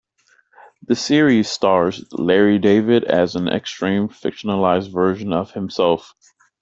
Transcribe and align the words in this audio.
The 0.87 0.95
series 0.95 1.47
stars 1.47 2.03
Larry 2.11 2.57
David 2.57 3.03
as 3.03 3.35
an 3.35 3.47
extreme 3.47 4.09
fictionalized 4.09 4.91
version 4.91 5.31
of 5.31 5.51
himself. 5.51 6.15